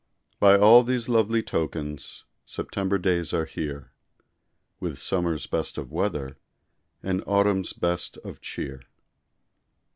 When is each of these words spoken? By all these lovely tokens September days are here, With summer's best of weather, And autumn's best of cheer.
By 0.39 0.57
all 0.57 0.81
these 0.83 1.07
lovely 1.07 1.43
tokens 1.43 2.23
September 2.43 2.97
days 2.97 3.33
are 3.33 3.45
here, 3.45 3.91
With 4.79 4.97
summer's 4.97 5.45
best 5.45 5.77
of 5.77 5.91
weather, 5.91 6.37
And 7.03 7.23
autumn's 7.27 7.71
best 7.73 8.17
of 8.25 8.41
cheer. 8.41 8.81